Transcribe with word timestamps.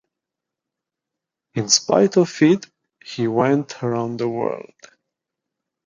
In 1.53 1.69
spite 1.69 2.17
of 2.17 2.41
it 2.41 2.65
he 3.05 3.27
went 3.27 3.79
round 3.83 4.19
the 4.19 4.27
world. 4.27 4.73